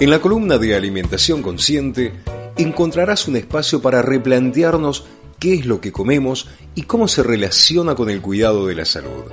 [0.00, 2.12] En la columna de Alimentación Consciente
[2.56, 5.04] encontrarás un espacio para replantearnos
[5.38, 9.24] qué es lo que comemos y cómo se relaciona con el cuidado de la salud.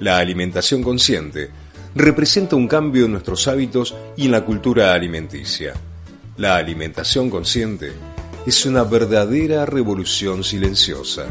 [0.00, 1.50] La alimentación consciente
[1.94, 5.74] representa un cambio en nuestros hábitos y en la cultura alimenticia.
[6.36, 7.92] La alimentación consciente
[8.44, 11.26] es una verdadera revolución silenciosa.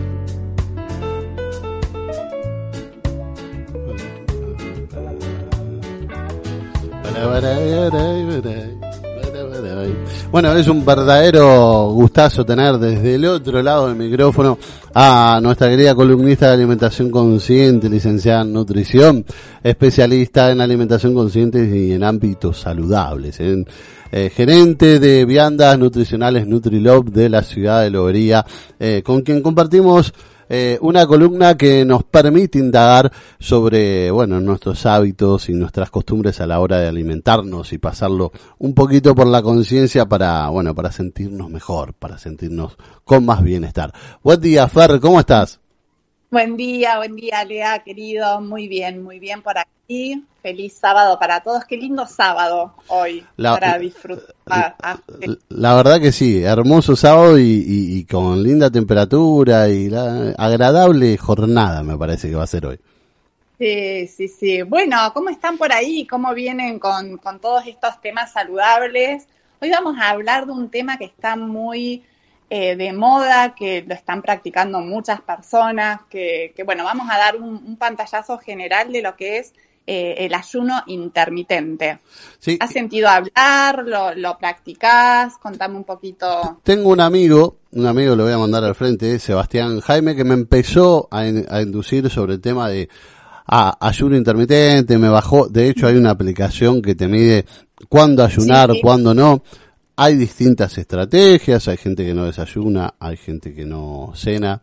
[10.31, 14.57] Bueno, es un verdadero gustazo tener desde el otro lado del micrófono
[14.93, 19.25] a nuestra querida columnista de alimentación consciente, licenciada en nutrición,
[19.63, 27.29] especialista en alimentación consciente y en ámbitos saludables, eh, gerente de viandas nutricionales Nutrilove de
[27.29, 28.45] la ciudad de Lobería,
[28.79, 30.13] eh, con quien compartimos
[30.49, 36.47] eh, una columna que nos permite indagar sobre, bueno, nuestros hábitos y nuestras costumbres a
[36.47, 41.49] la hora de alimentarnos y pasarlo un poquito por la conciencia para, bueno, para sentirnos
[41.49, 43.93] mejor, para sentirnos con más bienestar.
[44.23, 45.64] Buen día, Fer, ¿cómo estás?
[46.35, 48.41] Buen día, buen día, Lea, querido.
[48.41, 50.21] Muy bien, muy bien por aquí.
[50.41, 51.63] Feliz sábado para todos.
[51.63, 54.75] Qué lindo sábado hoy para disfrutar.
[55.47, 61.97] La, verdad que sí, hermoso sábado y, con linda temperatura y la agradable jornada me
[61.97, 62.79] parece que va a ser hoy.
[63.57, 64.61] Sí, sí, sí.
[64.63, 66.05] Bueno, ¿cómo están por ahí?
[66.05, 69.25] ¿Cómo vienen con, con todos estos temas saludables?
[69.61, 72.03] Hoy vamos a hablar de un tema que está muy
[72.49, 77.75] eh, de moda, que lo están practicando muchas personas, que, bueno, vamos a dar un,
[77.77, 79.53] pantallazo general de lo que es
[79.87, 81.99] eh, el ayuno intermitente.
[82.59, 83.83] ¿Has sentido hablar?
[83.85, 85.37] ¿Lo, lo practicás?
[85.37, 86.59] Contame un poquito.
[86.63, 90.35] Tengo un amigo, un amigo lo voy a mandar al frente, Sebastián Jaime, que me
[90.35, 92.89] empezó a, inducir sobre el tema de
[93.47, 97.45] ah, ayuno intermitente, me bajó, de hecho hay una aplicación que te mide
[97.89, 99.41] cuándo ayunar, cuándo no.
[99.97, 104.61] Hay distintas estrategias, hay gente que no desayuna, hay gente que no cena.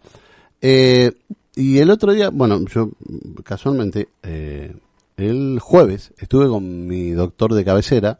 [0.60, 1.12] Eh,
[1.56, 2.90] y el otro día, bueno, yo
[3.42, 4.74] casualmente, eh,
[5.16, 8.18] el jueves estuve con mi doctor de cabecera,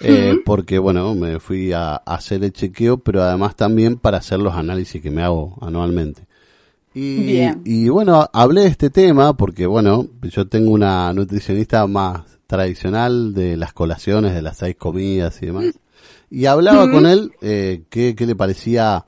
[0.00, 4.54] eh, porque bueno, me fui a, hacer el chequeo, pero además también para hacer los
[4.54, 6.22] análisis que me hago anualmente.
[6.94, 13.34] Y, y bueno, hablé de este tema porque bueno, yo tengo una nutricionista más tradicional
[13.34, 15.74] de las colaciones, de las seis comidas y demás
[16.30, 19.04] y hablaba con él eh, qué, qué le parecía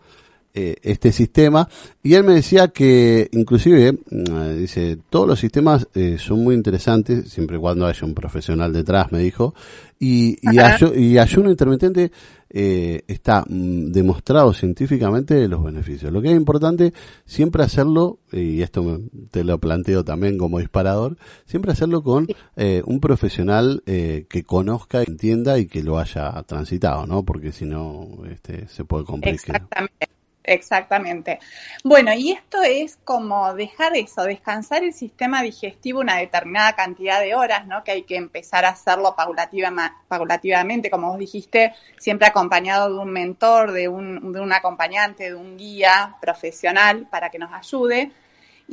[0.53, 1.69] eh, este sistema.
[2.03, 7.31] Y él me decía que inclusive mm, dice todos los sistemas eh, son muy interesantes
[7.31, 9.55] siempre y cuando haya un profesional detrás me dijo.
[10.01, 12.11] Y, y, ayuno intermitente
[12.51, 16.13] eh, está mm, demostrado científicamente los beneficios.
[16.13, 16.93] Lo que es importante
[17.25, 19.01] siempre hacerlo y esto
[19.31, 21.17] te lo planteo también como disparador
[21.47, 27.51] siempre hacerlo con un profesional que conozca entienda y que lo haya transitado no porque
[27.51, 29.57] si no este se puede complicar.
[29.57, 30.10] Exactamente.
[30.43, 31.39] Exactamente.
[31.85, 37.35] Bueno, y esto es como dejar eso, descansar el sistema digestivo una determinada cantidad de
[37.35, 37.85] horas, ¿no?
[37.85, 43.73] Que hay que empezar a hacerlo paulativamente, como vos dijiste, siempre acompañado de un mentor,
[43.73, 48.11] de un, acompañante, de un guía profesional para que nos ayude.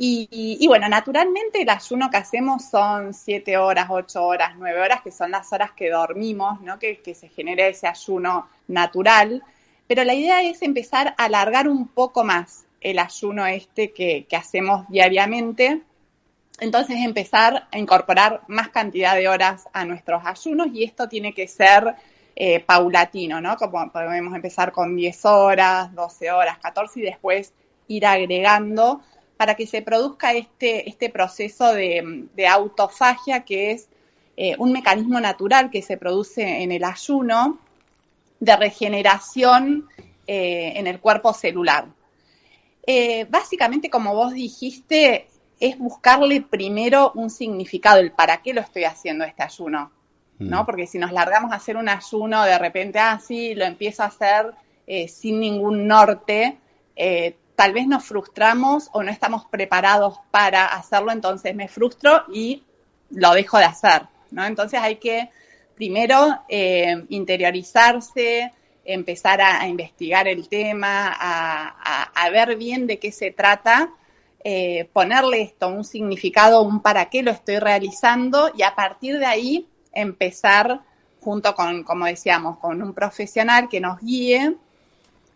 [0.00, 5.10] Y, bueno, naturalmente el ayuno que hacemos son siete horas, ocho horas, nueve horas, que
[5.10, 6.78] son las horas que dormimos, ¿no?
[6.78, 9.42] Que, que se genere ese ayuno natural
[9.88, 14.86] pero la idea es empezar a alargar un poco más el ayuno este que, hacemos
[14.88, 15.82] diariamente.
[16.60, 21.48] Entonces empezar a incorporar más cantidad de horas a nuestros ayunos y esto tiene que
[21.48, 21.94] ser
[22.36, 23.56] eh, paulatino, ¿no?
[23.56, 27.54] Como podemos empezar con 10 horas, 12 horas, 14 y después
[27.86, 29.00] ir agregando
[29.38, 33.88] para que se produzca este, este proceso de, autofagia que es
[34.36, 37.58] eh, un mecanismo natural que se produce en el ayuno
[38.40, 39.88] de regeneración
[40.26, 41.86] eh, en el cuerpo celular.
[42.86, 45.28] Eh, básicamente, como vos dijiste,
[45.60, 49.90] es buscarle primero un significado, el para qué lo estoy haciendo este ayuno,
[50.38, 50.62] ¿no?
[50.62, 50.66] Mm.
[50.66, 54.06] Porque si nos largamos a hacer un ayuno, de repente, ah, sí, lo empiezo a
[54.06, 54.52] hacer
[54.86, 56.58] eh, sin ningún norte,
[57.54, 62.62] tal vez nos frustramos o no estamos preparados para hacerlo, entonces me frustro y
[63.10, 64.44] lo dejo de hacer, ¿no?
[64.44, 65.30] Entonces hay que
[65.78, 68.50] primero eh, interiorizarse,
[68.84, 73.90] empezar a, investigar el tema, a, ver bien de qué se trata,
[74.42, 79.26] eh, ponerle esto un significado, un para qué lo estoy realizando y a partir de
[79.26, 80.80] ahí empezar
[81.20, 84.56] junto con, como decíamos, con un profesional que nos guíe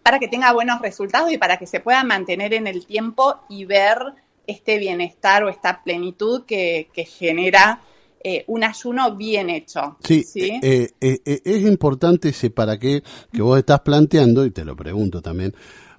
[0.02, 3.64] para que tenga buenos resultados y para que se pueda mantener en el tiempo y
[3.64, 3.98] ver
[4.48, 7.80] este bienestar o esta plenitud que, que genera
[8.22, 9.96] eh, un ayuno bien hecho.
[10.02, 13.02] Sí, eh, es importante ese para qué
[13.32, 15.54] que vos estás planteando, y te lo pregunto también,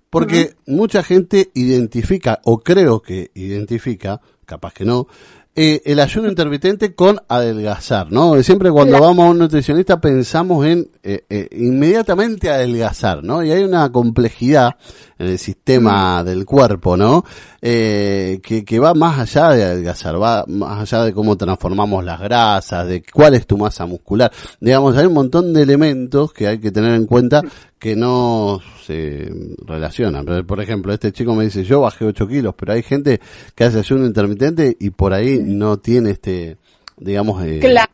[0.09, 5.07] porque mucha gente identifica, o creo que identifica, capaz que no,
[5.55, 8.41] eh, el ayuno intermitente con adelgazar, ¿no?
[8.41, 13.43] Siempre cuando vamos a un nutricionista pensamos en eh, eh, inmediatamente adelgazar, ¿no?
[13.43, 14.77] Y hay una complejidad
[15.25, 17.23] el sistema del cuerpo, ¿no?
[17.61, 22.87] que, que va más allá de adelgazar, va más allá de cómo transformamos las grasas,
[22.87, 24.31] de cuál es tu masa muscular.
[24.59, 27.41] Digamos, hay un montón de elementos que hay que tener en cuenta
[27.79, 29.29] que no se
[29.65, 30.45] relacionan.
[30.45, 33.19] Por ejemplo, este chico me dice, yo bajé 8 kilos, pero hay gente
[33.55, 36.57] que hace ayuno intermitente y por ahí no tiene este,
[36.97, 37.43] digamos...
[37.43, 37.59] Eh...
[37.59, 37.91] Claro.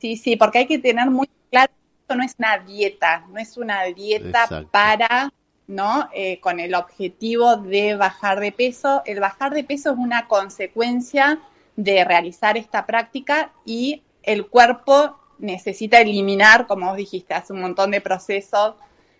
[0.00, 3.56] Sí, sí, porque hay que tener muy claro, esto no es una dieta, no es
[3.56, 5.32] una dieta para,
[5.66, 6.08] ¿no?
[6.12, 9.02] Eh, con el objetivo de bajar de peso.
[9.04, 11.40] El bajar de peso es una consecuencia
[11.76, 17.90] de realizar esta práctica y el cuerpo necesita eliminar, como vos dijiste, hace un montón
[17.90, 18.74] de procesos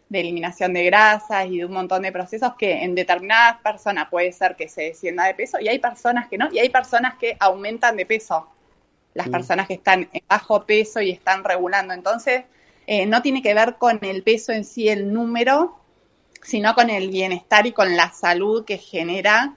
[0.09, 4.33] de eliminación de grasas y de un montón de procesos que en determinadas personas puede
[4.33, 7.37] ser que se descienda de peso y hay personas que no, y hay personas que
[7.41, 8.49] aumentan de peso,
[9.15, 11.93] las personas que están en bajo peso y están regulando.
[11.93, 12.45] Entonces,
[12.87, 15.77] eh, no tiene que ver con el peso en sí, el número,
[16.47, 19.57] sino con el bienestar y con la salud que genera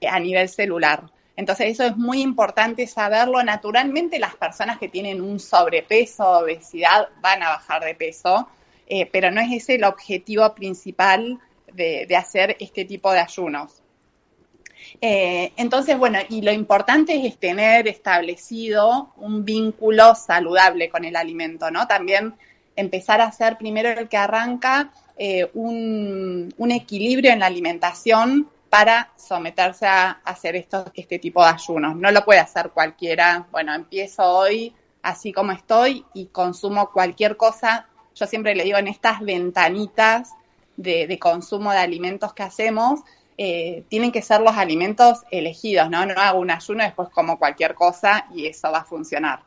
[0.00, 1.04] eh, a nivel celular.
[1.36, 3.42] Entonces eso es muy importante saberlo.
[3.42, 8.48] Naturalmente las personas que tienen un sobrepeso, obesidad, van a bajar de peso,
[8.86, 11.38] eh, pero no es ese el objetivo principal
[11.74, 13.82] de, hacer este tipo de ayunos.
[15.00, 21.70] Eh, entonces, bueno, y lo importante es tener establecido un vínculo saludable con el alimento,
[21.70, 21.86] ¿no?
[21.86, 22.34] También
[22.76, 29.10] empezar a hacer primero el que arranca eh, un, un equilibrio en la alimentación para
[29.16, 30.56] someterse a hacer
[30.94, 31.96] este tipo de ayunos.
[31.96, 33.46] No lo puede hacer cualquiera.
[33.50, 37.88] Bueno, empiezo hoy así como estoy y consumo cualquier cosa.
[38.14, 40.30] Yo siempre le digo en estas ventanitas
[40.76, 43.00] de, consumo de alimentos que hacemos,
[43.36, 46.04] eh, tienen que ser los alimentos elegidos, ¿no?
[46.06, 49.42] No hago un ayuno, después como cualquier cosa y eso va a funcionar.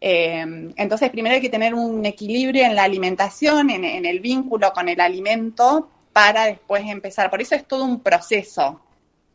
[0.00, 4.88] Eh, entonces, primero hay que tener un equilibrio en la alimentación, en el vínculo con
[4.88, 7.30] el alimento, para después empezar.
[7.30, 8.80] Por eso es todo un proceso,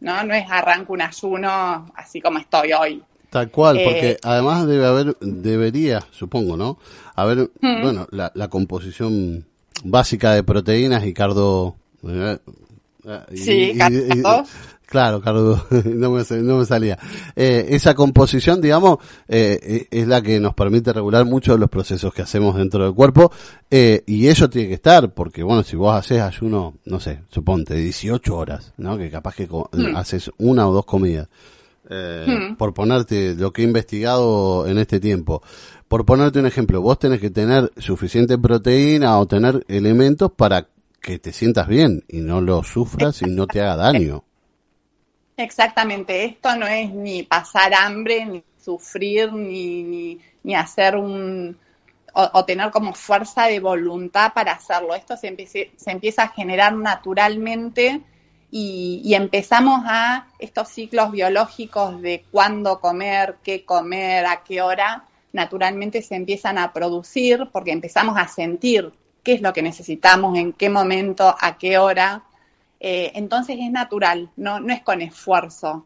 [0.01, 0.21] ¿no?
[0.25, 3.01] No es arranco un ayuno así como estoy hoy.
[3.29, 6.77] Tal cual, porque eh, además debe haber, debería, supongo, ¿no?
[7.15, 9.45] Haber, bueno, la, la, composición
[9.85, 11.77] básica de proteínas y cardo...
[12.05, 12.37] Eh,
[13.33, 14.45] sí, cardo.
[14.93, 16.99] Claro, Cardo, no me, no me salía.
[17.35, 22.13] Eh, esa composición, digamos, eh, eh, es la que nos permite regular mucho los procesos
[22.13, 23.31] que hacemos dentro del cuerpo
[23.71, 27.73] eh, y eso tiene que estar, porque bueno, si vos haces ayuno, no sé, suponte,
[27.73, 28.95] 18 horas, ¿no?
[28.95, 29.95] Que capaz que hmm.
[29.95, 31.27] haces una o dos comidas.
[31.89, 32.55] Hmm.
[32.55, 35.41] Por ponerte lo que he investigado en este tiempo.
[35.87, 40.67] Por ponerte un ejemplo, vos tenés que tener suficiente proteína o tener elementos para
[41.03, 44.23] que te sientas bien y no lo sufras y no te haga daño.
[45.35, 51.57] Exactamente, esto no es ni pasar hambre, ni sufrir, ni, ni, hacer un,
[52.13, 54.95] o, tener como fuerza de voluntad para hacerlo.
[54.95, 55.35] Esto se,
[55.75, 58.01] se empieza a generar naturalmente
[58.49, 65.05] y, y, empezamos a estos ciclos biológicos de cuándo comer, qué comer, a qué hora,
[65.33, 70.53] naturalmente se empiezan a producir porque empezamos a sentir qué es lo que necesitamos, en
[70.53, 72.23] qué momento, a qué hora.
[72.79, 75.85] Eh, entonces es natural, no, no es con esfuerzo.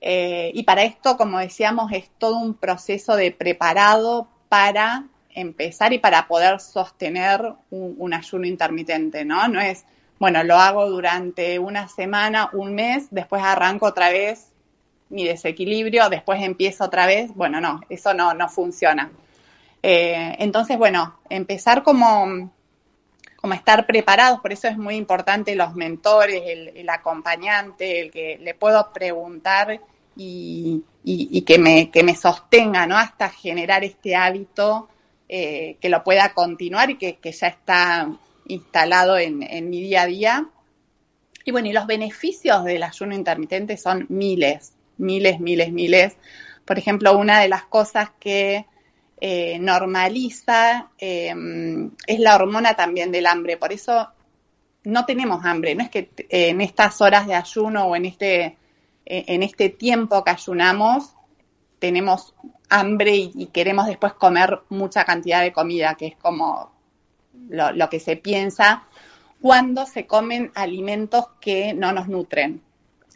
[0.00, 5.98] Eh, y para esto, como decíamos, es todo un proceso de preparado para empezar y
[5.98, 9.48] para poder sostener un, ayuno intermitente, ¿no?
[9.48, 9.84] No es,
[10.18, 14.52] bueno, lo hago durante una semana, un mes, después arranco otra vez
[15.08, 19.10] mi desequilibrio, después empiezo otra vez, bueno, no, eso no, no funciona.
[19.82, 22.50] Eh, entonces, bueno, empezar como
[23.36, 28.54] como estar preparados, por eso es muy importante los mentores, el, acompañante, el que le
[28.54, 29.80] puedo preguntar
[30.16, 30.82] y,
[31.46, 32.96] que, me, que me sostenga, ¿no?
[32.96, 34.88] Hasta generar este hábito
[35.28, 38.08] eh, que lo pueda continuar y que, ya está
[38.46, 39.38] instalado en,
[39.68, 40.48] mi día a día.
[41.44, 46.16] Y bueno, y los beneficios del ayuno intermitente son miles, miles, miles, miles.
[46.64, 48.66] Por ejemplo, una de las cosas que
[49.20, 53.56] eh, normaliza, em, es la hormona también del hambre.
[53.56, 54.08] Por eso
[54.84, 55.74] no tenemos hambre.
[55.74, 58.44] No es que eh, en estas horas de ayuno o en este,
[59.06, 61.12] eh, en este tiempo que ayunamos
[61.78, 62.34] tenemos
[62.70, 66.72] hambre y, queremos después comer mucha cantidad de comida, que es como
[67.48, 68.84] lo que se piensa
[69.40, 72.62] cuando se comen alimentos que no nos nutren.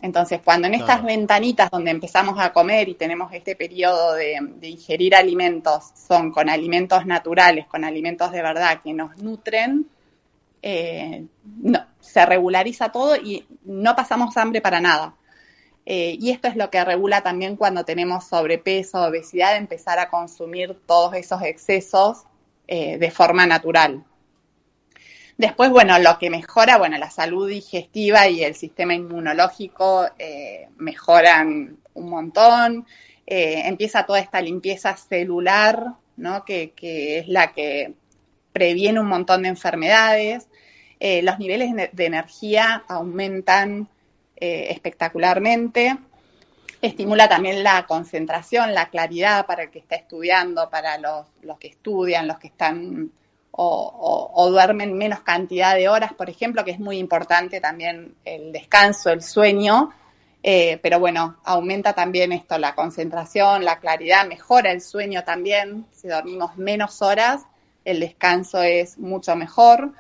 [0.03, 5.15] Entonces, cuando en estas ventanitas donde empezamos a comer y tenemos este periodo de, ingerir
[5.15, 9.87] alimentos, son con alimentos naturales, con alimentos de verdad que nos nutren,
[10.63, 15.15] eh, no, se regulariza todo y no pasamos hambre para nada.
[15.85, 20.79] Eh, y esto es lo que regula también cuando tenemos sobrepeso, obesidad, empezar a consumir
[20.87, 22.25] todos esos excesos
[22.69, 24.05] eh, de forma natural.
[25.41, 31.79] Después, bueno, lo que mejora, bueno, la salud digestiva y el sistema inmunológico eh, mejoran
[31.95, 32.87] un montón.
[33.27, 36.45] empieza toda esta limpieza celular, ¿no?
[36.45, 37.95] Que, que, es la que
[38.53, 40.49] previene un montón de enfermedades.
[41.01, 43.89] los niveles de energía aumentan
[44.41, 45.99] eh, espectacularmente.
[46.81, 51.27] Estimula también la concentración, la claridad para el que está estudiando, para los,
[51.59, 53.13] que estudian, los que están
[53.53, 59.11] o, duermen menos cantidad de horas, por ejemplo, que es muy importante también el descanso,
[59.11, 59.91] el sueño.
[60.43, 65.87] Eh, pero bueno, aumenta también esto, la concentración, la claridad, mejora el sueño también.
[65.93, 67.43] Si dormimos menos horas,
[67.85, 69.93] el descanso es mucho mejor.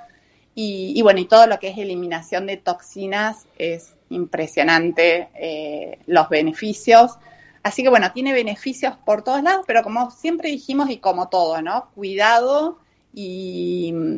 [0.54, 7.18] Y, bueno, y todo lo que es eliminación de toxinas es impresionante eh, los beneficios.
[7.62, 11.62] Así que bueno, tiene beneficios por todos lados, pero como siempre dijimos y como todo,
[11.62, 11.90] ¿no?
[11.94, 12.78] Cuidado
[13.12, 14.14] y,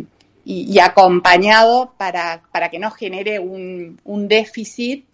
[0.81, 5.07] acompañado para, para, que no genere un, déficit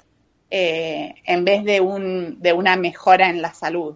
[0.50, 3.94] eh, en vez de, un, de una mejora en la salud.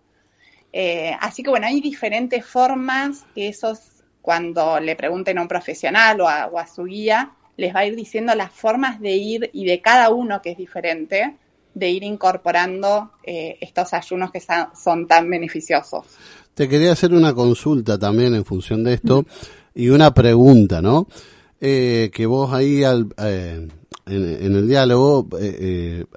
[0.72, 3.80] Eh, así que bueno, hay diferentes formas que esos,
[4.20, 8.34] cuando le pregunten a un profesional o a su guía, les va a ir diciendo
[8.34, 11.36] las formas de ir y de cada uno que es diferente,
[11.74, 16.06] de ir incorporando eh, estos ayunos que son tan beneficiosos.
[16.54, 19.24] Te quería hacer una consulta también en función de esto
[19.74, 21.06] y una pregunta, ¿no?
[21.60, 23.68] Eh, que vos ahí al, eh,
[24.06, 25.28] en, el diálogo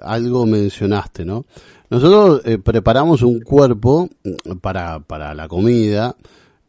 [0.02, 1.46] algo mencionaste, ¿no?
[1.88, 4.08] Nosotros preparamos un cuerpo
[4.60, 6.16] para, para la comida,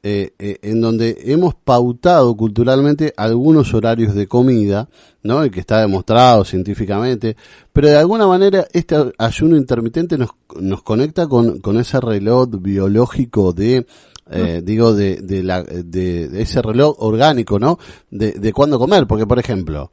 [0.10, 4.88] eh, eh, en donde hemos pautado culturalmente algunos horarios de comida,
[5.24, 5.44] ¿no?
[5.44, 7.36] Y que está demostrado científicamente,
[7.74, 10.30] pero de alguna manera este ayuno intermitente nos,
[10.62, 13.86] nos conecta con, con ese reloj biológico de,
[14.32, 17.80] eh, digo, de, de, la, de, ese reloj orgánico, ¿no?
[18.10, 19.92] De, de cuándo comer, porque por ejemplo,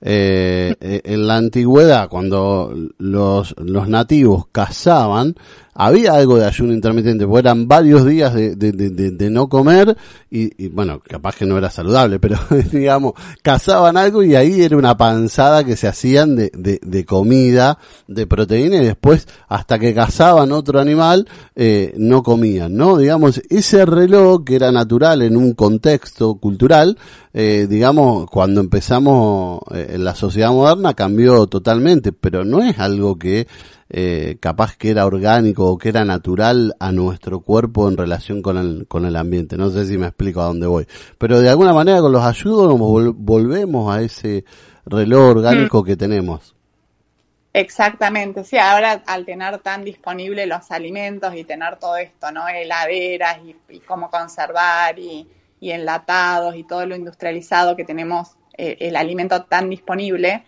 [0.00, 5.34] eh, en la antigüedad, cuando los, los nativos cazaban,
[5.74, 9.96] había algo de ayuno intermitente, porque eran varios días de, de, de, de no comer
[10.30, 12.38] y, y, bueno, capaz que no era saludable, pero
[12.72, 16.50] digamos, cazaban algo y ahí era una panzada que se hacían de,
[16.82, 21.26] de, comida, de proteína y después hasta que cazaban otro animal
[21.56, 22.98] eh, no comían, ¿no?
[22.98, 26.98] Digamos, ese reloj que era natural en un contexto cultural,
[27.32, 33.16] eh, digamos, cuando empezamos eh, en la sociedad moderna cambió totalmente, pero no es algo
[33.16, 33.46] que
[33.94, 38.56] eh, capaz que era orgánico o que era natural a nuestro cuerpo en relación con
[38.56, 39.58] el, con el ambiente.
[39.58, 40.86] No sé si me explico a dónde voy.
[41.18, 44.46] Pero de alguna manera con los ayudos nos volvemos a ese
[44.86, 45.84] reloj orgánico mm.
[45.84, 46.56] que tenemos.
[47.52, 52.48] Exactamente, sí, ahora al tener tan disponibles los alimentos y tener todo esto, ¿no?
[52.48, 55.28] Heladeras y, cómo conservar y,
[55.60, 60.44] y, enlatados y todo lo industrializado que tenemos eh, el alimento tan disponible,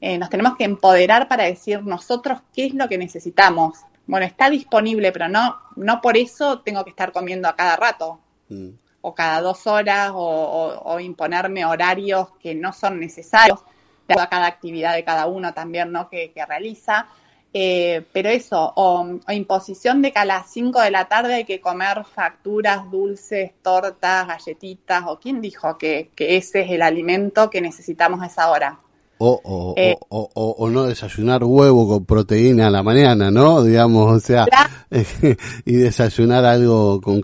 [0.00, 3.78] eh, nos tenemos que empoderar para decir nosotros qué es lo que necesitamos.
[4.06, 8.20] Bueno, está disponible, pero no, no por eso tengo que estar comiendo a cada rato,
[8.48, 8.68] mm.
[9.00, 13.60] o cada dos horas, o, imponerme horarios que no son necesarios,
[14.06, 16.08] de a cada actividad de cada uno también, ¿no?
[16.08, 17.08] Que, realiza.
[17.52, 21.60] Eh, pero eso, o, imposición de que a las 5 de la tarde hay que
[21.60, 27.60] comer facturas, dulces, tortas, galletitas, o quién dijo que, que ese es el alimento que
[27.60, 28.78] necesitamos a esa hora.
[29.20, 33.64] Eh, o, o, o, no desayunar huevo con proteína a la mañana, ¿no?
[33.64, 34.46] Digamos, o sea,
[35.64, 37.20] y desayunar algo con,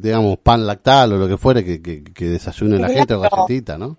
[0.00, 3.96] digamos, pan lactal o lo que fuere que, que, desayune la gente o galletita, ¿no?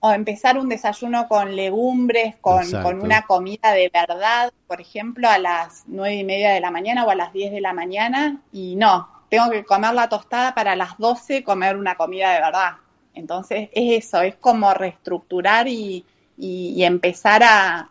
[0.00, 5.38] O empezar un desayuno con legumbres, con, con, una comida de verdad, por ejemplo, a
[5.38, 8.74] las nueve y media de la mañana o a las diez de la mañana, y
[8.74, 12.72] no, tengo que comer la tostada para las doce comer una comida de verdad.
[13.14, 16.04] Entonces, es eso, es como reestructurar y,
[16.36, 17.90] y, empezar a,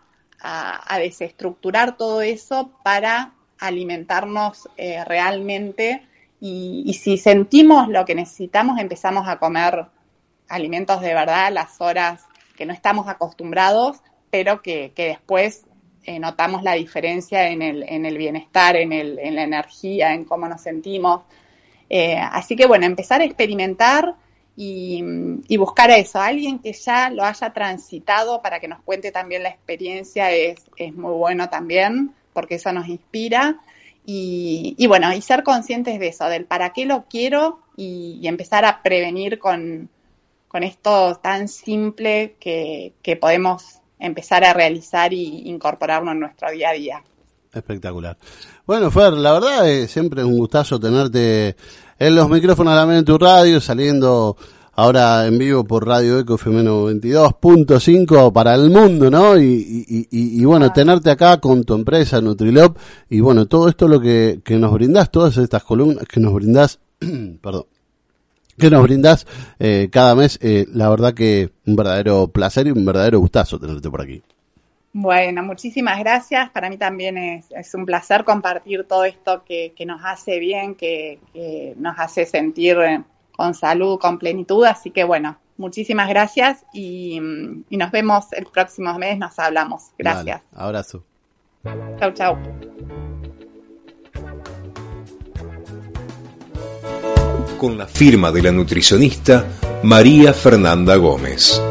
[1.00, 6.06] desestructurar todo eso para alimentarnos eh, realmente
[6.40, 9.88] y, si sentimos lo que necesitamos empezamos a comer
[10.48, 12.25] alimentos de verdad las horas
[12.56, 13.98] que no estamos acostumbrados,
[14.30, 15.66] pero que, después
[16.04, 20.25] eh, notamos la diferencia en el, en el bienestar, en, el, en la energía, en
[20.25, 21.24] cómo nos sentimos.
[21.90, 24.16] Eh, así que bueno, empezar a experimentar
[24.56, 25.04] y,
[25.48, 29.50] y, buscar eso, alguien que ya lo haya transitado para que nos cuente también la
[29.50, 33.60] experiencia es, es muy bueno también, porque eso nos inspira.
[34.06, 38.28] Y, y, bueno, y ser conscientes de eso, del para qué lo quiero y, y
[38.28, 39.90] empezar a prevenir con,
[40.48, 46.70] con esto tan simple que, que podemos empezar a realizar y incorporarlo en nuestro día
[46.70, 47.04] a día.
[47.52, 48.18] Espectacular.
[48.66, 51.56] Bueno, Fer, la verdad es siempre un gustazo tenerte
[51.98, 54.36] en los micrófonos también en tu radio, saliendo
[54.74, 59.38] ahora en vivo por Radio Eco Femeno 22.5 para el mundo, ¿no?
[59.38, 59.46] Y,
[59.88, 62.78] y, y, y bueno, tenerte acá con tu empresa Nutrilop
[63.10, 66.80] y bueno, todo esto lo que, que nos brindás, todas estas columnas que nos brindás,
[67.42, 67.66] perdón,
[68.58, 69.25] que nos brindás
[69.60, 73.90] eh, cada mes, eh, la verdad que un verdadero placer y un verdadero gustazo tenerte
[73.90, 74.22] por aquí.
[74.98, 76.50] Bueno, muchísimas gracias.
[76.52, 80.74] Para mí también es, es un placer compartir todo esto que, que nos hace bien,
[80.74, 82.78] que, que, nos hace sentir
[83.36, 84.64] con salud, con plenitud.
[84.64, 87.20] Así que bueno, muchísimas gracias y,
[87.70, 89.88] y nos vemos el próximo mes, nos hablamos.
[89.98, 90.42] Gracias.
[90.54, 91.04] Abrazo.
[92.00, 92.38] Chau, chau.
[97.58, 99.46] Con la firma de la nutricionista
[99.84, 101.62] María Fernanda Gómez.